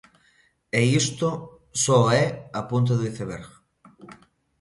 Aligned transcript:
E 0.79 0.81
isto 1.01 1.29
só 1.83 1.99
é 2.23 2.25
a 2.59 2.61
punta 2.69 2.93
do 2.95 3.07
iceberg. 3.11 3.47